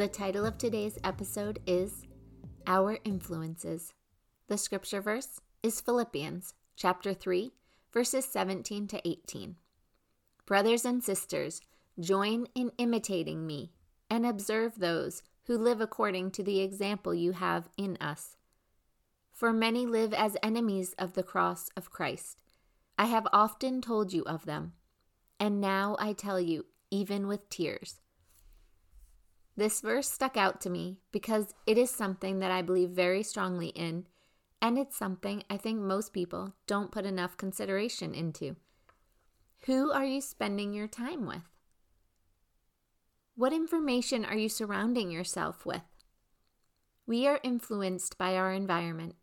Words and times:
The 0.00 0.08
title 0.08 0.46
of 0.46 0.56
today's 0.56 0.98
episode 1.04 1.58
is 1.66 2.06
Our 2.66 2.96
Influences. 3.04 3.92
The 4.48 4.56
scripture 4.56 5.02
verse 5.02 5.42
is 5.62 5.82
Philippians 5.82 6.54
chapter 6.74 7.12
3, 7.12 7.52
verses 7.92 8.24
17 8.24 8.86
to 8.86 9.06
18. 9.06 9.56
Brothers 10.46 10.86
and 10.86 11.04
sisters, 11.04 11.60
join 12.00 12.46
in 12.54 12.72
imitating 12.78 13.46
me 13.46 13.72
and 14.08 14.24
observe 14.24 14.78
those 14.78 15.22
who 15.44 15.58
live 15.58 15.82
according 15.82 16.30
to 16.30 16.42
the 16.42 16.60
example 16.60 17.12
you 17.12 17.32
have 17.32 17.68
in 17.76 17.98
us. 18.00 18.38
For 19.30 19.52
many 19.52 19.84
live 19.84 20.14
as 20.14 20.34
enemies 20.42 20.94
of 20.98 21.12
the 21.12 21.22
cross 21.22 21.68
of 21.76 21.90
Christ. 21.90 22.40
I 22.96 23.04
have 23.04 23.28
often 23.34 23.82
told 23.82 24.14
you 24.14 24.22
of 24.22 24.46
them, 24.46 24.72
and 25.38 25.60
now 25.60 25.94
I 25.98 26.14
tell 26.14 26.40
you, 26.40 26.64
even 26.90 27.28
with 27.28 27.50
tears. 27.50 28.00
This 29.60 29.82
verse 29.82 30.08
stuck 30.08 30.38
out 30.38 30.62
to 30.62 30.70
me 30.70 31.00
because 31.12 31.52
it 31.66 31.76
is 31.76 31.90
something 31.90 32.38
that 32.38 32.50
I 32.50 32.62
believe 32.62 32.88
very 32.88 33.22
strongly 33.22 33.66
in, 33.66 34.06
and 34.62 34.78
it's 34.78 34.96
something 34.96 35.42
I 35.50 35.58
think 35.58 35.80
most 35.80 36.14
people 36.14 36.54
don't 36.66 36.90
put 36.90 37.04
enough 37.04 37.36
consideration 37.36 38.14
into. 38.14 38.56
Who 39.66 39.92
are 39.92 40.06
you 40.06 40.22
spending 40.22 40.72
your 40.72 40.88
time 40.88 41.26
with? 41.26 41.42
What 43.34 43.52
information 43.52 44.24
are 44.24 44.38
you 44.38 44.48
surrounding 44.48 45.10
yourself 45.10 45.66
with? 45.66 45.82
We 47.06 47.26
are 47.26 47.38
influenced 47.42 48.16
by 48.16 48.36
our 48.36 48.54
environment. 48.54 49.16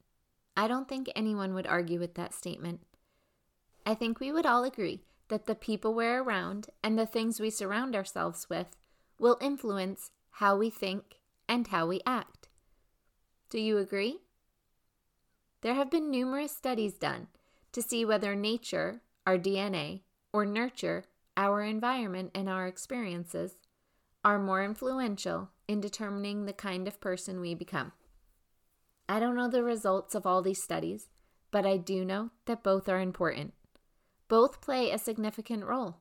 I 0.55 0.67
don't 0.67 0.88
think 0.88 1.08
anyone 1.15 1.55
would 1.55 1.65
argue 1.65 1.99
with 1.99 2.13
that 2.13 2.35
statement. 2.35 2.81
I 3.88 3.95
think 3.95 4.19
we 4.19 4.31
would 4.31 4.45
all 4.45 4.63
agree 4.63 5.02
that 5.30 5.47
the 5.47 5.55
people 5.55 5.95
we're 5.95 6.21
around 6.21 6.67
and 6.83 6.95
the 6.95 7.08
things 7.08 7.39
we 7.39 7.49
surround 7.49 7.95
ourselves 7.95 8.45
with 8.52 8.77
will 9.17 9.39
influence 9.41 10.11
how 10.38 10.55
we 10.55 10.69
think, 10.69 11.16
and 11.49 11.66
how 11.66 11.88
we 11.88 11.99
act. 12.05 12.47
Do 13.49 13.59
you 13.59 13.80
agree? 13.80 14.19
There 15.61 15.73
have 15.73 15.89
been 15.89 16.11
numerous 16.11 16.55
studies 16.55 16.93
done 16.93 17.25
to 17.71 17.81
see 17.81 18.05
whether 18.05 18.35
nature, 18.35 19.02
our 19.25 19.39
DNA, 19.39 20.02
or 20.31 20.45
nurture, 20.45 21.05
our 21.35 21.63
environment 21.63 22.30
and 22.35 22.47
our 22.47 22.67
experiences, 22.67 23.55
are 24.23 24.38
more 24.38 24.63
influential 24.63 25.49
in 25.67 25.81
determining 25.81 26.45
the 26.45 26.53
kind 26.53 26.88
of 26.88 27.02
person 27.02 27.39
we 27.39 27.55
become. 27.55 27.93
I 29.09 29.19
don't 29.19 29.35
know 29.35 29.49
the 29.49 29.63
results 29.63 30.13
of 30.13 30.27
all 30.27 30.43
these 30.43 30.61
studies, 30.61 31.08
but 31.49 31.65
I 31.65 31.77
do 31.77 32.05
know 32.05 32.30
that 32.45 32.61
both 32.61 32.88
are 32.88 33.02
important. 33.02 33.55
Both 34.27 34.61
play 34.61 34.91
a 34.91 34.99
significant 34.99 35.65
role. 35.65 35.97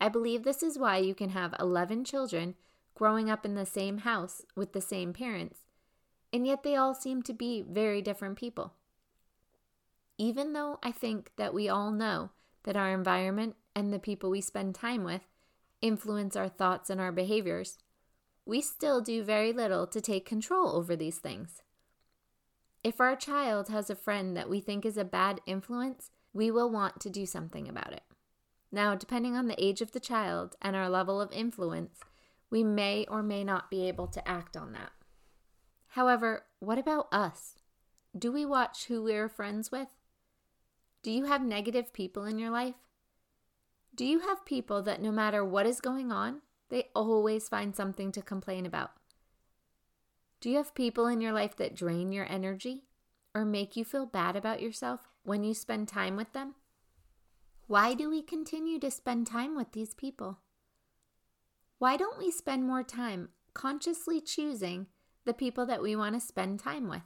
I 0.00 0.08
believe 0.08 0.44
this 0.44 0.62
is 0.62 0.78
why 0.78 0.98
you 0.98 1.12
can 1.12 1.30
have 1.30 1.56
11 1.58 2.04
children 2.04 2.54
growing 2.98 3.30
up 3.30 3.46
in 3.46 3.54
the 3.54 3.64
same 3.64 3.98
house 3.98 4.42
with 4.56 4.72
the 4.72 4.80
same 4.80 5.12
parents, 5.12 5.60
and 6.32 6.44
yet 6.44 6.64
they 6.64 6.74
all 6.74 6.94
seem 6.94 7.22
to 7.22 7.32
be 7.32 7.62
very 7.62 8.02
different 8.02 8.36
people. 8.36 8.74
Even 10.18 10.52
though 10.52 10.80
I 10.82 10.90
think 10.90 11.30
that 11.36 11.54
we 11.54 11.68
all 11.68 11.92
know 11.92 12.30
that 12.64 12.76
our 12.76 12.92
environment 12.92 13.54
and 13.76 13.92
the 13.92 14.00
people 14.00 14.30
we 14.30 14.40
spend 14.40 14.74
time 14.74 15.04
with 15.04 15.22
influence 15.80 16.34
our 16.34 16.48
thoughts 16.48 16.90
and 16.90 17.00
our 17.00 17.12
behaviors, 17.12 17.78
we 18.44 18.60
still 18.60 19.00
do 19.00 19.22
very 19.22 19.52
little 19.52 19.86
to 19.86 20.00
take 20.00 20.26
control 20.26 20.74
over 20.74 20.96
these 20.96 21.18
things. 21.18 21.62
If 22.82 23.00
our 23.00 23.14
child 23.14 23.68
has 23.68 23.90
a 23.90 23.94
friend 23.94 24.36
that 24.36 24.50
we 24.50 24.58
think 24.58 24.84
is 24.84 24.96
a 24.96 25.04
bad 25.04 25.40
influence, 25.46 26.10
we 26.32 26.50
will 26.50 26.68
want 26.68 26.98
to 27.00 27.10
do 27.10 27.26
something 27.26 27.68
about 27.68 27.92
it. 27.92 28.02
Now, 28.72 28.96
depending 28.96 29.36
on 29.36 29.46
the 29.46 29.64
age 29.64 29.80
of 29.80 29.92
the 29.92 30.00
child 30.00 30.56
and 30.60 30.74
our 30.74 30.88
level 30.88 31.20
of 31.20 31.30
influence, 31.30 32.00
we 32.50 32.64
may 32.64 33.06
or 33.08 33.22
may 33.22 33.44
not 33.44 33.70
be 33.70 33.88
able 33.88 34.06
to 34.08 34.28
act 34.28 34.56
on 34.56 34.72
that. 34.72 34.92
However, 35.88 36.44
what 36.60 36.78
about 36.78 37.08
us? 37.12 37.56
Do 38.16 38.32
we 38.32 38.44
watch 38.44 38.86
who 38.86 39.02
we're 39.02 39.28
friends 39.28 39.70
with? 39.70 39.88
Do 41.02 41.10
you 41.10 41.24
have 41.24 41.42
negative 41.42 41.92
people 41.92 42.24
in 42.24 42.38
your 42.38 42.50
life? 42.50 42.74
Do 43.94 44.04
you 44.04 44.20
have 44.20 44.44
people 44.44 44.82
that 44.82 45.02
no 45.02 45.10
matter 45.10 45.44
what 45.44 45.66
is 45.66 45.80
going 45.80 46.12
on, 46.12 46.42
they 46.68 46.88
always 46.94 47.48
find 47.48 47.74
something 47.74 48.12
to 48.12 48.22
complain 48.22 48.66
about? 48.66 48.92
Do 50.40 50.50
you 50.50 50.56
have 50.56 50.74
people 50.74 51.06
in 51.06 51.20
your 51.20 51.32
life 51.32 51.56
that 51.56 51.74
drain 51.74 52.12
your 52.12 52.26
energy 52.30 52.84
or 53.34 53.44
make 53.44 53.76
you 53.76 53.84
feel 53.84 54.06
bad 54.06 54.36
about 54.36 54.62
yourself 54.62 55.08
when 55.24 55.42
you 55.42 55.54
spend 55.54 55.88
time 55.88 56.16
with 56.16 56.32
them? 56.32 56.54
Why 57.66 57.94
do 57.94 58.08
we 58.08 58.22
continue 58.22 58.78
to 58.78 58.90
spend 58.90 59.26
time 59.26 59.56
with 59.56 59.72
these 59.72 59.94
people? 59.94 60.38
Why 61.78 61.96
don't 61.96 62.18
we 62.18 62.32
spend 62.32 62.64
more 62.64 62.82
time 62.82 63.28
consciously 63.54 64.20
choosing 64.20 64.86
the 65.24 65.34
people 65.34 65.64
that 65.66 65.82
we 65.82 65.94
want 65.94 66.14
to 66.14 66.20
spend 66.20 66.58
time 66.58 66.88
with? 66.88 67.02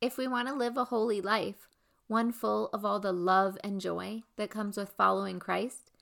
If 0.00 0.16
we 0.18 0.26
want 0.26 0.48
to 0.48 0.54
live 0.54 0.76
a 0.76 0.86
holy 0.86 1.20
life, 1.20 1.68
one 2.08 2.32
full 2.32 2.70
of 2.72 2.84
all 2.84 2.98
the 2.98 3.12
love 3.12 3.56
and 3.62 3.80
joy 3.80 4.22
that 4.36 4.50
comes 4.50 4.76
with 4.76 4.90
following 4.96 5.38
Christ, 5.38 5.92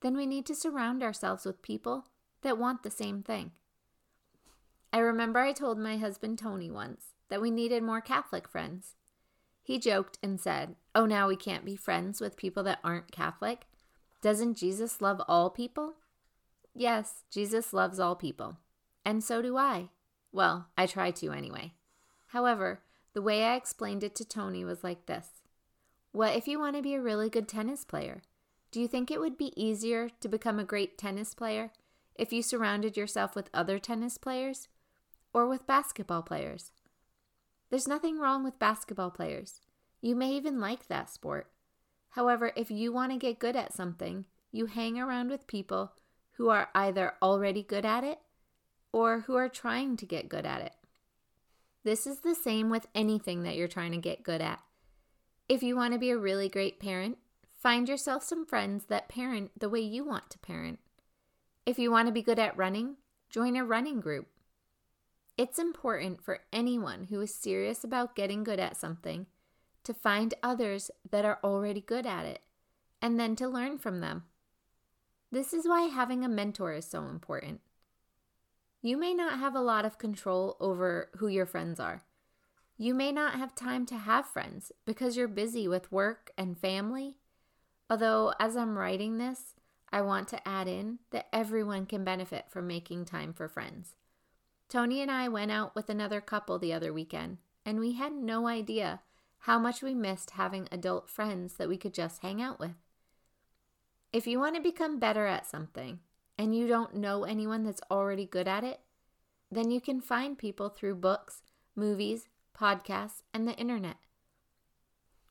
then 0.00 0.16
we 0.16 0.24
need 0.24 0.46
to 0.46 0.54
surround 0.54 1.02
ourselves 1.02 1.44
with 1.44 1.60
people 1.60 2.06
that 2.40 2.56
want 2.56 2.82
the 2.82 2.90
same 2.90 3.22
thing. 3.22 3.52
I 4.90 4.98
remember 4.98 5.40
I 5.40 5.52
told 5.52 5.78
my 5.78 5.98
husband 5.98 6.38
Tony 6.38 6.70
once 6.70 7.12
that 7.28 7.42
we 7.42 7.50
needed 7.50 7.82
more 7.82 8.00
Catholic 8.00 8.48
friends. 8.48 8.94
He 9.62 9.78
joked 9.78 10.18
and 10.22 10.40
said, 10.40 10.76
Oh, 10.94 11.04
now 11.04 11.28
we 11.28 11.36
can't 11.36 11.64
be 11.64 11.76
friends 11.76 12.22
with 12.22 12.38
people 12.38 12.62
that 12.62 12.80
aren't 12.82 13.12
Catholic. 13.12 13.66
Doesn't 14.22 14.56
Jesus 14.56 15.02
love 15.02 15.20
all 15.28 15.50
people? 15.50 15.94
Yes, 16.74 17.24
Jesus 17.30 17.72
loves 17.72 17.98
all 17.98 18.16
people. 18.16 18.56
And 19.04 19.22
so 19.22 19.42
do 19.42 19.56
I. 19.56 19.90
Well, 20.32 20.68
I 20.76 20.86
try 20.86 21.10
to 21.10 21.32
anyway. 21.32 21.74
However, 22.28 22.80
the 23.12 23.22
way 23.22 23.44
I 23.44 23.56
explained 23.56 24.02
it 24.02 24.14
to 24.16 24.24
Tony 24.24 24.64
was 24.64 24.82
like 24.82 25.06
this 25.06 25.42
What 26.12 26.34
if 26.34 26.48
you 26.48 26.58
want 26.58 26.76
to 26.76 26.82
be 26.82 26.94
a 26.94 27.00
really 27.00 27.28
good 27.28 27.48
tennis 27.48 27.84
player? 27.84 28.22
Do 28.70 28.80
you 28.80 28.88
think 28.88 29.10
it 29.10 29.20
would 29.20 29.36
be 29.36 29.52
easier 29.62 30.08
to 30.20 30.28
become 30.28 30.58
a 30.58 30.64
great 30.64 30.96
tennis 30.96 31.34
player 31.34 31.72
if 32.14 32.32
you 32.32 32.42
surrounded 32.42 32.96
yourself 32.96 33.36
with 33.36 33.50
other 33.52 33.78
tennis 33.78 34.16
players 34.16 34.68
or 35.34 35.46
with 35.46 35.66
basketball 35.66 36.22
players? 36.22 36.72
There's 37.68 37.88
nothing 37.88 38.18
wrong 38.18 38.44
with 38.44 38.58
basketball 38.58 39.10
players. 39.10 39.60
You 40.00 40.16
may 40.16 40.30
even 40.32 40.58
like 40.58 40.88
that 40.88 41.10
sport. 41.10 41.50
However, 42.10 42.52
if 42.56 42.70
you 42.70 42.92
want 42.92 43.12
to 43.12 43.18
get 43.18 43.38
good 43.38 43.56
at 43.56 43.74
something, 43.74 44.26
you 44.50 44.66
hang 44.66 44.98
around 44.98 45.28
with 45.30 45.46
people 45.46 45.92
who 46.32 46.48
are 46.48 46.68
either 46.74 47.14
already 47.22 47.62
good 47.62 47.84
at 47.84 48.04
it 48.04 48.18
or 48.92 49.20
who 49.20 49.34
are 49.34 49.48
trying 49.48 49.96
to 49.96 50.06
get 50.06 50.28
good 50.28 50.46
at 50.46 50.60
it. 50.60 50.74
This 51.84 52.06
is 52.06 52.20
the 52.20 52.34
same 52.34 52.70
with 52.70 52.86
anything 52.94 53.42
that 53.42 53.56
you're 53.56 53.68
trying 53.68 53.92
to 53.92 53.98
get 53.98 54.22
good 54.22 54.40
at. 54.40 54.60
If 55.48 55.62
you 55.62 55.76
want 55.76 55.92
to 55.92 55.98
be 55.98 56.10
a 56.10 56.18
really 56.18 56.48
great 56.48 56.78
parent, 56.78 57.18
find 57.60 57.88
yourself 57.88 58.22
some 58.22 58.46
friends 58.46 58.84
that 58.86 59.08
parent 59.08 59.50
the 59.58 59.68
way 59.68 59.80
you 59.80 60.04
want 60.04 60.30
to 60.30 60.38
parent. 60.38 60.78
If 61.66 61.78
you 61.78 61.90
want 61.90 62.06
to 62.06 62.12
be 62.12 62.22
good 62.22 62.38
at 62.38 62.56
running, 62.56 62.96
join 63.30 63.56
a 63.56 63.64
running 63.64 64.00
group. 64.00 64.28
It's 65.36 65.58
important 65.58 66.22
for 66.22 66.40
anyone 66.52 67.06
who 67.10 67.20
is 67.20 67.34
serious 67.34 67.84
about 67.84 68.14
getting 68.14 68.44
good 68.44 68.60
at 68.60 68.76
something 68.76 69.26
to 69.84 69.94
find 69.94 70.34
others 70.42 70.90
that 71.10 71.24
are 71.24 71.38
already 71.42 71.80
good 71.80 72.06
at 72.06 72.26
it 72.26 72.42
and 73.00 73.18
then 73.18 73.34
to 73.36 73.48
learn 73.48 73.78
from 73.78 74.00
them. 74.00 74.24
This 75.32 75.54
is 75.54 75.66
why 75.66 75.84
having 75.84 76.24
a 76.24 76.28
mentor 76.28 76.74
is 76.74 76.84
so 76.84 77.04
important. 77.08 77.62
You 78.82 78.98
may 78.98 79.14
not 79.14 79.38
have 79.38 79.54
a 79.54 79.62
lot 79.62 79.86
of 79.86 79.96
control 79.96 80.58
over 80.60 81.08
who 81.16 81.26
your 81.26 81.46
friends 81.46 81.80
are. 81.80 82.02
You 82.76 82.92
may 82.92 83.12
not 83.12 83.36
have 83.36 83.54
time 83.54 83.86
to 83.86 83.96
have 83.96 84.26
friends 84.26 84.72
because 84.84 85.16
you're 85.16 85.28
busy 85.28 85.66
with 85.66 85.90
work 85.90 86.32
and 86.36 86.58
family. 86.58 87.16
Although, 87.88 88.34
as 88.38 88.58
I'm 88.58 88.76
writing 88.76 89.16
this, 89.16 89.54
I 89.90 90.02
want 90.02 90.28
to 90.28 90.46
add 90.46 90.68
in 90.68 90.98
that 91.12 91.28
everyone 91.32 91.86
can 91.86 92.04
benefit 92.04 92.46
from 92.50 92.66
making 92.66 93.06
time 93.06 93.32
for 93.32 93.48
friends. 93.48 93.94
Tony 94.68 95.00
and 95.00 95.10
I 95.10 95.28
went 95.28 95.50
out 95.50 95.74
with 95.74 95.88
another 95.88 96.20
couple 96.20 96.58
the 96.58 96.74
other 96.74 96.92
weekend, 96.92 97.38
and 97.64 97.80
we 97.80 97.92
had 97.92 98.12
no 98.12 98.48
idea 98.48 99.00
how 99.40 99.58
much 99.58 99.82
we 99.82 99.94
missed 99.94 100.32
having 100.32 100.68
adult 100.70 101.08
friends 101.08 101.54
that 101.54 101.68
we 101.68 101.78
could 101.78 101.94
just 101.94 102.20
hang 102.20 102.42
out 102.42 102.60
with. 102.60 102.81
If 104.12 104.26
you 104.26 104.38
want 104.38 104.56
to 104.56 104.62
become 104.62 104.98
better 104.98 105.26
at 105.26 105.46
something, 105.46 106.00
and 106.38 106.54
you 106.54 106.66
don't 106.66 106.96
know 106.96 107.24
anyone 107.24 107.64
that's 107.64 107.80
already 107.90 108.26
good 108.26 108.48
at 108.48 108.64
it, 108.64 108.80
then 109.50 109.70
you 109.70 109.80
can 109.80 110.00
find 110.00 110.36
people 110.36 110.68
through 110.68 110.96
books, 110.96 111.42
movies, 111.74 112.28
podcasts, 112.58 113.22
and 113.32 113.46
the 113.46 113.54
internet. 113.56 113.96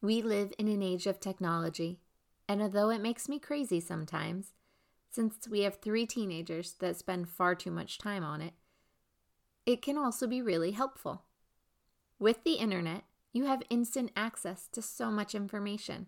We 0.02 0.22
live 0.22 0.52
in 0.58 0.68
an 0.68 0.82
age 0.82 1.06
of 1.06 1.20
technology, 1.20 2.00
and 2.48 2.62
although 2.62 2.90
it 2.90 3.02
makes 3.02 3.30
me 3.30 3.40
crazy 3.40 3.80
sometimes, 3.80 4.54
since 5.12 5.48
we 5.48 5.62
have 5.62 5.76
three 5.76 6.06
teenagers 6.06 6.74
that 6.80 6.98
spend 6.98 7.30
far 7.30 7.54
too 7.54 7.72
much 7.72 8.00
time 8.00 8.24
on 8.24 8.42
it, 8.42 8.54
it 9.66 9.82
can 9.82 9.98
also 9.98 10.26
be 10.26 10.42
really 10.42 10.72
helpful. 10.72 11.26
With 12.18 12.44
the 12.44 12.54
internet, 12.54 13.04
you 13.32 13.46
have 13.46 13.64
instant 13.70 14.12
access 14.16 14.68
to 14.70 14.82
so 14.82 15.12
much 15.12 15.36
information. 15.36 16.08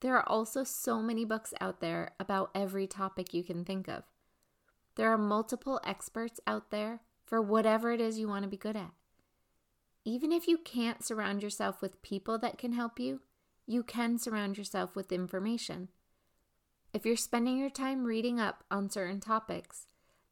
There 0.00 0.16
are 0.16 0.28
also 0.28 0.64
so 0.64 1.02
many 1.02 1.24
books 1.24 1.52
out 1.60 1.80
there 1.80 2.12
about 2.18 2.50
every 2.54 2.86
topic 2.86 3.34
you 3.34 3.44
can 3.44 3.64
think 3.64 3.88
of. 3.88 4.04
There 4.96 5.12
are 5.12 5.18
multiple 5.18 5.80
experts 5.84 6.40
out 6.46 6.70
there 6.70 7.00
for 7.24 7.40
whatever 7.40 7.92
it 7.92 8.00
is 8.00 8.18
you 8.18 8.28
want 8.28 8.42
to 8.44 8.48
be 8.50 8.56
good 8.56 8.76
at. 8.76 8.92
Even 10.04 10.32
if 10.32 10.48
you 10.48 10.58
can't 10.58 11.04
surround 11.04 11.42
yourself 11.42 11.82
with 11.82 12.02
people 12.02 12.38
that 12.38 12.58
can 12.58 12.72
help 12.72 12.98
you, 12.98 13.20
you 13.66 13.82
can 13.82 14.18
surround 14.18 14.56
yourself 14.56 14.96
with 14.96 15.12
information. 15.12 15.88
If 16.92 17.06
you're 17.06 17.16
spending 17.16 17.58
your 17.58 17.70
time 17.70 18.04
reading 18.04 18.40
up 18.40 18.64
on 18.70 18.90
certain 18.90 19.20
topics, 19.20 19.86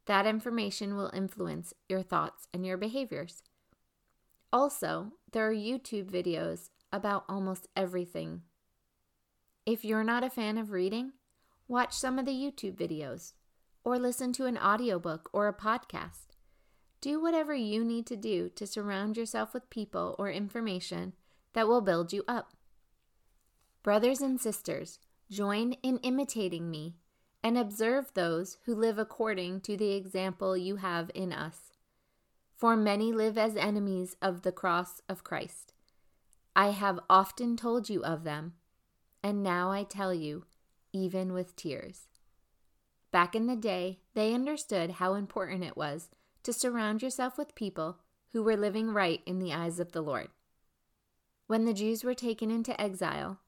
that 0.06 0.26
information 0.26 0.96
will 0.96 1.10
influence 1.14 1.74
your 1.88 2.02
thoughts 2.02 2.48
and 2.52 2.64
your 2.64 2.78
behaviors. 2.78 3.42
Also, 4.52 5.12
there 5.30 5.46
are 5.46 5.54
YouTube 5.54 6.10
videos 6.10 6.70
about 6.90 7.24
almost 7.28 7.68
everything. 7.76 8.42
If 9.68 9.84
you're 9.84 10.02
not 10.02 10.24
a 10.24 10.30
fan 10.30 10.56
of 10.56 10.70
reading, 10.70 11.12
watch 11.68 11.92
some 11.92 12.18
of 12.18 12.24
the 12.24 12.32
YouTube 12.32 12.74
videos 12.74 13.34
or 13.84 13.98
listen 13.98 14.32
to 14.32 14.46
an 14.46 14.56
audiobook 14.56 15.28
or 15.30 15.46
a 15.46 15.52
podcast. 15.52 16.38
Do 17.02 17.20
whatever 17.20 17.54
you 17.54 17.84
need 17.84 18.06
to 18.06 18.16
do 18.16 18.48
to 18.56 18.66
surround 18.66 19.18
yourself 19.18 19.52
with 19.52 19.68
people 19.68 20.16
or 20.18 20.30
information 20.30 21.12
that 21.52 21.68
will 21.68 21.82
build 21.82 22.14
you 22.14 22.24
up. 22.26 22.54
Brothers 23.82 24.22
and 24.22 24.40
sisters, 24.40 25.00
join 25.30 25.74
in 25.82 25.98
imitating 25.98 26.70
me 26.70 26.96
and 27.44 27.58
observe 27.58 28.14
those 28.14 28.56
who 28.64 28.74
live 28.74 28.98
according 28.98 29.60
to 29.60 29.76
the 29.76 29.92
example 29.92 30.56
you 30.56 30.76
have 30.76 31.10
in 31.14 31.30
us. 31.30 31.74
For 32.56 32.74
many 32.74 33.12
live 33.12 33.36
as 33.36 33.54
enemies 33.54 34.16
of 34.22 34.40
the 34.40 34.52
cross 34.52 35.02
of 35.10 35.24
Christ. 35.24 35.74
I 36.56 36.70
have 36.70 37.00
often 37.10 37.54
told 37.54 37.90
you 37.90 38.02
of 38.02 38.24
them, 38.24 38.54
and 39.22 39.42
now 39.42 39.70
I 39.70 39.84
tell 39.84 40.14
you, 40.14 40.44
even 40.92 41.32
with 41.32 41.56
tears. 41.56 42.08
Back 43.10 43.34
in 43.34 43.46
the 43.46 43.56
day, 43.56 44.00
they 44.14 44.34
understood 44.34 44.92
how 44.92 45.14
important 45.14 45.64
it 45.64 45.76
was 45.76 46.10
to 46.42 46.52
surround 46.52 47.02
yourself 47.02 47.38
with 47.38 47.54
people 47.54 47.98
who 48.32 48.42
were 48.42 48.56
living 48.56 48.92
right 48.92 49.22
in 49.26 49.38
the 49.38 49.52
eyes 49.52 49.80
of 49.80 49.92
the 49.92 50.02
Lord. 50.02 50.28
When 51.46 51.64
the 51.64 51.72
Jews 51.72 52.04
were 52.04 52.14
taken 52.14 52.50
into 52.50 52.78
exile, 52.80 53.40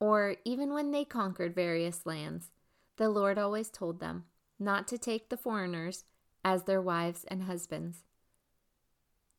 or 0.00 0.36
even 0.44 0.72
when 0.72 0.90
they 0.90 1.04
conquered 1.04 1.54
various 1.54 2.06
lands, 2.06 2.50
the 2.96 3.08
Lord 3.08 3.38
always 3.38 3.68
told 3.68 4.00
them 4.00 4.24
not 4.58 4.88
to 4.88 4.98
take 4.98 5.28
the 5.28 5.36
foreigners 5.36 6.04
as 6.44 6.64
their 6.64 6.80
wives 6.80 7.24
and 7.28 7.44
husbands. 7.44 8.04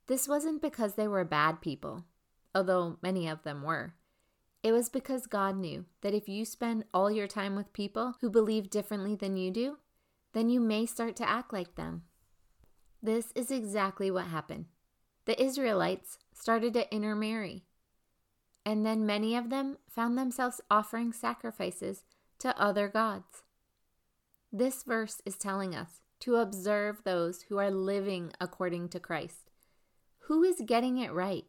This 0.08 0.28
wasn't 0.28 0.62
because 0.62 0.96
they 0.96 1.08
were 1.08 1.24
bad 1.24 1.62
people, 1.62 2.06
although 2.54 2.98
many 3.02 3.28
of 3.28 3.44
them 3.44 3.64
were. 3.64 3.96
It 4.66 4.72
was 4.72 4.90
because 4.90 5.28
God 5.28 5.58
knew 5.58 5.86
that 6.02 6.16
if 6.16 6.28
you 6.28 6.44
spend 6.44 6.86
all 6.92 7.12
your 7.12 7.28
time 7.28 7.56
with 7.56 7.72
people 7.72 8.16
who 8.20 8.32
believe 8.32 8.72
differently 8.72 9.14
than 9.14 9.38
you 9.38 9.52
do, 9.52 9.78
then 10.34 10.50
you 10.50 10.60
may 10.60 10.88
start 10.88 11.16
to 11.18 11.30
act 11.30 11.54
like 11.54 11.76
them. 11.76 12.02
This 13.00 13.32
is 13.36 13.52
exactly 13.52 14.10
what 14.10 14.26
happened. 14.26 14.66
The 15.26 15.40
Israelites 15.40 16.18
started 16.34 16.74
to 16.74 16.92
intermarry, 16.92 17.66
and 18.66 18.84
then 18.84 19.06
many 19.06 19.36
of 19.36 19.52
them 19.52 19.78
found 19.88 20.18
themselves 20.18 20.60
offering 20.72 21.14
sacrifices 21.14 22.04
to 22.40 22.60
other 22.60 22.88
gods. 22.88 23.44
This 24.52 24.82
verse 24.82 25.22
is 25.28 25.38
telling 25.38 25.76
us 25.76 26.02
to 26.22 26.38
observe 26.38 27.04
those 27.04 27.44
who 27.50 27.60
are 27.60 27.70
living 27.70 28.32
according 28.42 28.90
to 28.90 29.00
Christ. 29.00 29.52
Who 30.22 30.42
is 30.42 30.64
getting 30.66 30.98
it 30.98 31.14
right? 31.14 31.46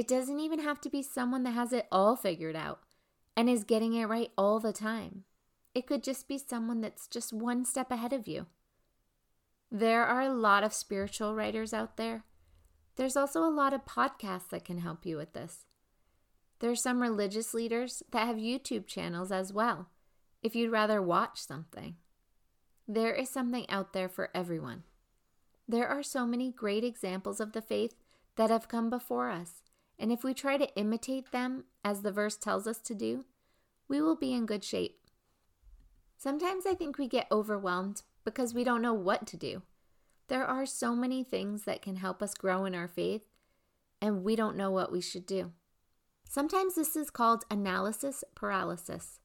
It 0.00 0.08
doesn't 0.08 0.40
even 0.40 0.60
have 0.60 0.80
to 0.80 0.88
be 0.88 1.02
someone 1.02 1.42
that 1.42 1.50
has 1.50 1.74
it 1.74 1.86
all 1.92 2.16
figured 2.16 2.56
out 2.56 2.80
and 3.36 3.50
is 3.50 3.64
getting 3.64 3.92
it 3.92 4.06
right 4.06 4.30
all 4.38 4.58
the 4.58 4.72
time. 4.72 5.24
It 5.74 5.86
could 5.86 6.02
just 6.02 6.26
be 6.26 6.38
someone 6.38 6.80
that's 6.80 7.06
just 7.06 7.34
one 7.34 7.66
step 7.66 7.90
ahead 7.90 8.14
of 8.14 8.26
you. 8.26 8.46
There 9.70 10.02
are 10.06 10.22
a 10.22 10.32
lot 10.32 10.64
of 10.64 10.72
spiritual 10.72 11.34
writers 11.34 11.74
out 11.74 11.98
there. 11.98 12.24
There's 12.96 13.14
also 13.14 13.44
a 13.44 13.52
lot 13.52 13.74
of 13.74 13.84
podcasts 13.84 14.48
that 14.48 14.64
can 14.64 14.78
help 14.78 15.04
you 15.04 15.18
with 15.18 15.34
this. 15.34 15.66
There 16.60 16.70
are 16.70 16.74
some 16.74 17.02
religious 17.02 17.52
leaders 17.52 18.02
that 18.10 18.26
have 18.26 18.36
YouTube 18.36 18.86
channels 18.86 19.30
as 19.30 19.52
well 19.52 19.90
if 20.42 20.56
you'd 20.56 20.72
rather 20.72 21.02
watch 21.02 21.42
something. 21.42 21.96
There 22.88 23.12
is 23.12 23.28
something 23.28 23.68
out 23.68 23.92
there 23.92 24.08
for 24.08 24.30
everyone. 24.34 24.84
There 25.68 25.86
are 25.86 26.02
so 26.02 26.24
many 26.24 26.50
great 26.50 26.84
examples 26.84 27.38
of 27.38 27.52
the 27.52 27.60
faith 27.60 27.96
that 28.36 28.48
have 28.48 28.66
come 28.66 28.88
before 28.88 29.28
us, 29.28 29.60
and 30.00 30.10
if 30.10 30.24
we 30.24 30.32
try 30.32 30.56
to 30.56 30.74
imitate 30.76 31.30
them 31.30 31.64
as 31.84 32.00
the 32.00 32.10
verse 32.10 32.36
tells 32.36 32.66
us 32.66 32.78
to 32.78 32.94
do, 32.94 33.26
we 33.86 34.00
will 34.00 34.16
be 34.16 34.32
in 34.32 34.46
good 34.46 34.64
shape. 34.64 34.98
Sometimes 36.16 36.64
I 36.66 36.74
think 36.74 36.96
we 36.96 37.06
get 37.06 37.28
overwhelmed 37.30 38.02
because 38.24 38.54
we 38.54 38.64
don't 38.64 38.80
know 38.80 38.94
what 38.94 39.26
to 39.28 39.36
do. 39.36 39.62
There 40.28 40.44
are 40.44 40.64
so 40.64 40.96
many 40.96 41.22
things 41.22 41.64
that 41.64 41.82
can 41.82 41.96
help 41.96 42.22
us 42.22 42.34
grow 42.34 42.64
in 42.64 42.74
our 42.74 42.88
faith, 42.88 43.22
and 44.00 44.24
we 44.24 44.36
don't 44.36 44.56
know 44.56 44.70
what 44.70 44.90
we 44.90 45.02
should 45.02 45.26
do. 45.26 45.52
Sometimes 46.24 46.76
this 46.76 46.96
is 46.96 47.10
called 47.10 47.44
analysis 47.50 48.24
paralysis. 48.34 49.20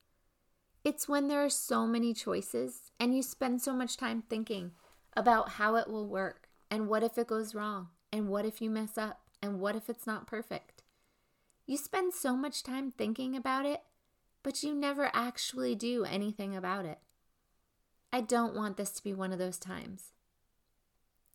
It's 0.83 1.07
when 1.07 1.28
there 1.28 1.44
are 1.44 1.50
so 1.50 1.88
many 1.88 2.13
choices 2.13 2.92
and 3.00 3.16
you 3.16 3.21
spend 3.21 3.62
so 3.62 3.74
much 3.74 3.95
time 3.95 4.24
thinking 4.28 4.71
about 5.16 5.51
how 5.51 5.75
it 5.75 5.88
will 5.88 6.07
work 6.07 6.50
and 6.69 6.88
what 6.88 7.04
if 7.04 7.18
it 7.18 7.28
goes 7.28 7.56
wrong 7.56 7.89
and 8.12 8.28
what 8.28 8.45
if 8.45 8.62
you 8.62 8.69
mess 8.69 8.98
up 8.98 9.25
and 9.45 9.59
what 9.59 9.75
if 9.75 9.89
it's 9.89 10.07
not 10.07 10.27
perfect. 10.27 10.81
You 11.65 11.77
spend 11.77 12.13
so 12.13 12.36
much 12.36 12.63
time 12.63 12.92
thinking 12.92 13.36
about 13.36 13.65
it, 13.65 13.81
but 14.44 14.63
you 14.63 14.74
never 14.74 15.09
actually 15.13 15.75
do 15.75 16.04
anything 16.04 16.56
about 16.56 16.85
it. 16.85 16.99
I 18.11 18.21
don't 18.21 18.56
want 18.56 18.78
this 18.78 18.92
to 18.92 19.04
be 19.04 19.14
one 19.14 19.31
of 19.31 19.40
those 19.40 19.57
times. 19.57 20.11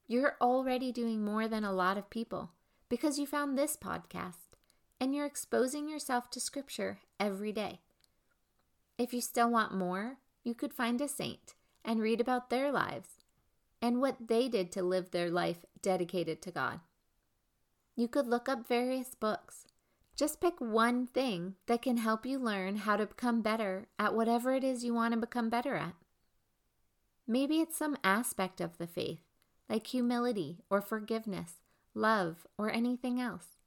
You're 0.07 0.37
already 0.41 0.93
doing 0.93 1.25
more 1.25 1.47
than 1.47 1.65
a 1.65 1.73
lot 1.73 1.97
of 1.97 2.11
people 2.11 2.51
because 2.89 3.19
you 3.19 3.27
found 3.27 3.57
this 3.57 3.77
podcast 3.77 4.57
and 5.01 5.15
you're 5.15 5.27
exposing 5.27 5.89
yourself 5.89 6.31
to 6.31 6.41
Scripture 6.41 6.99
every 7.19 7.53
day. 7.53 7.81
If 8.99 9.15
you 9.15 9.21
still 9.21 9.51
want 9.51 9.75
more, 9.75 10.17
you 10.43 10.55
could 10.55 10.75
find 10.75 11.01
a 11.01 11.09
saint 11.09 11.55
and 11.85 12.01
read 12.01 12.21
about 12.21 12.51
their 12.51 12.73
lives 12.73 13.11
and 13.81 14.01
what 14.01 14.29
they 14.29 14.49
did 14.49 14.73
to 14.73 14.83
live 14.83 15.11
their 15.11 15.31
life 15.31 15.65
dedicated 15.81 16.43
to 16.43 16.51
God. 16.51 16.81
You 18.01 18.09
could 18.09 18.27
look 18.27 18.49
up 18.49 18.67
various 18.67 19.15
books. 19.15 19.67
Just 20.17 20.41
pick 20.41 20.59
one 20.59 21.09
thing 21.09 21.57
that 21.67 21.83
can 21.83 21.99
help 21.99 22.25
you 22.25 22.39
learn 22.39 22.77
how 22.77 22.97
to 22.97 23.05
become 23.05 23.43
better 23.43 23.89
at 23.99 24.15
whatever 24.15 24.55
it 24.55 24.65
is 24.65 24.83
you 24.83 24.95
want 24.95 25.13
to 25.13 25.21
become 25.21 25.51
better 25.51 25.75
at. 25.77 25.93
Maybe 27.29 27.61
it's 27.61 27.77
some 27.77 27.99
aspect 28.03 28.59
of 28.59 28.79
the 28.79 28.87
faith, 28.87 29.21
like 29.69 29.87
humility 29.87 30.61
or 30.71 30.81
forgiveness, 30.81 31.57
love, 31.93 32.47
or 32.57 32.71
anything 32.71 33.21
else. 33.21 33.59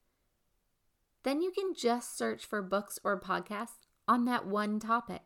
Then 1.21 1.43
you 1.43 1.51
can 1.51 1.75
just 1.75 2.17
search 2.17 2.43
for 2.43 2.63
books 2.63 2.97
or 3.03 3.21
podcasts 3.21 3.85
on 4.07 4.25
that 4.25 4.47
one 4.47 4.79
topic. 4.79 5.21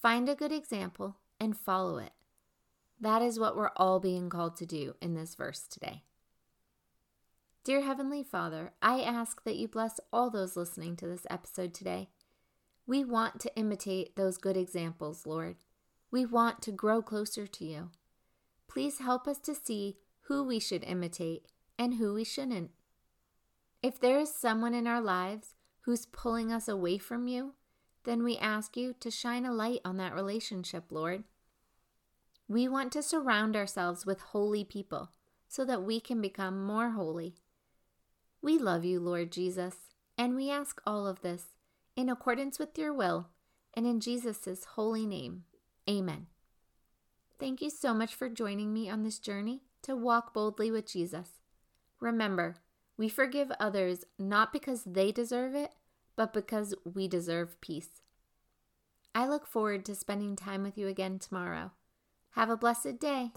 Find 0.00 0.28
a 0.28 0.36
good 0.36 0.52
example 0.52 1.16
and 1.40 1.58
follow 1.58 1.98
it. 1.98 2.12
That 3.00 3.22
is 3.22 3.40
what 3.40 3.56
we're 3.56 3.72
all 3.74 3.98
being 3.98 4.30
called 4.30 4.56
to 4.58 4.66
do 4.66 4.94
in 5.02 5.14
this 5.14 5.34
verse 5.34 5.66
today. 5.66 6.04
Dear 7.64 7.82
Heavenly 7.82 8.24
Father, 8.24 8.72
I 8.82 9.02
ask 9.02 9.44
that 9.44 9.54
you 9.54 9.68
bless 9.68 10.00
all 10.12 10.30
those 10.30 10.56
listening 10.56 10.96
to 10.96 11.06
this 11.06 11.24
episode 11.30 11.72
today. 11.72 12.08
We 12.88 13.04
want 13.04 13.38
to 13.38 13.56
imitate 13.56 14.16
those 14.16 14.36
good 14.36 14.56
examples, 14.56 15.26
Lord. 15.26 15.54
We 16.10 16.26
want 16.26 16.60
to 16.62 16.72
grow 16.72 17.02
closer 17.02 17.46
to 17.46 17.64
you. 17.64 17.90
Please 18.66 18.98
help 18.98 19.28
us 19.28 19.38
to 19.42 19.54
see 19.54 19.96
who 20.22 20.42
we 20.42 20.58
should 20.58 20.82
imitate 20.82 21.46
and 21.78 21.94
who 21.94 22.14
we 22.14 22.24
shouldn't. 22.24 22.72
If 23.80 24.00
there 24.00 24.18
is 24.18 24.34
someone 24.34 24.74
in 24.74 24.88
our 24.88 25.00
lives 25.00 25.54
who's 25.82 26.06
pulling 26.06 26.52
us 26.52 26.66
away 26.66 26.98
from 26.98 27.28
you, 27.28 27.54
then 28.02 28.24
we 28.24 28.36
ask 28.38 28.76
you 28.76 28.92
to 28.98 29.08
shine 29.08 29.46
a 29.46 29.52
light 29.52 29.82
on 29.84 29.98
that 29.98 30.16
relationship, 30.16 30.86
Lord. 30.90 31.22
We 32.48 32.66
want 32.66 32.90
to 32.94 33.04
surround 33.04 33.54
ourselves 33.54 34.04
with 34.04 34.20
holy 34.20 34.64
people 34.64 35.12
so 35.46 35.64
that 35.64 35.84
we 35.84 36.00
can 36.00 36.20
become 36.20 36.64
more 36.64 36.90
holy. 36.90 37.36
We 38.42 38.58
love 38.58 38.84
you, 38.84 38.98
Lord 38.98 39.30
Jesus, 39.30 39.76
and 40.18 40.34
we 40.34 40.50
ask 40.50 40.80
all 40.84 41.06
of 41.06 41.22
this 41.22 41.44
in 41.96 42.08
accordance 42.08 42.58
with 42.58 42.76
your 42.76 42.92
will 42.92 43.28
and 43.74 43.86
in 43.86 44.00
Jesus' 44.00 44.64
holy 44.74 45.06
name. 45.06 45.44
Amen. 45.88 46.26
Thank 47.38 47.62
you 47.62 47.70
so 47.70 47.94
much 47.94 48.14
for 48.14 48.28
joining 48.28 48.72
me 48.72 48.90
on 48.90 49.04
this 49.04 49.20
journey 49.20 49.62
to 49.82 49.96
walk 49.96 50.34
boldly 50.34 50.70
with 50.70 50.86
Jesus. 50.86 51.40
Remember, 52.00 52.56
we 52.96 53.08
forgive 53.08 53.52
others 53.58 54.04
not 54.18 54.52
because 54.52 54.84
they 54.84 55.12
deserve 55.12 55.54
it, 55.54 55.70
but 56.16 56.32
because 56.32 56.74
we 56.84 57.08
deserve 57.08 57.60
peace. 57.60 58.02
I 59.14 59.26
look 59.26 59.46
forward 59.46 59.84
to 59.86 59.94
spending 59.94 60.36
time 60.36 60.62
with 60.62 60.76
you 60.76 60.88
again 60.88 61.18
tomorrow. 61.18 61.72
Have 62.32 62.50
a 62.50 62.56
blessed 62.56 62.98
day. 62.98 63.32